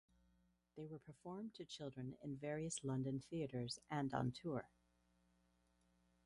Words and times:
They 0.75 0.87
were 0.87 0.97
performed 0.97 1.53
to 1.53 1.65
children 1.65 2.17
in 2.23 2.35
various 2.35 2.83
London 2.83 3.21
theatres 3.29 3.77
and 3.91 4.11
on 4.15 4.31
tour. 4.31 4.67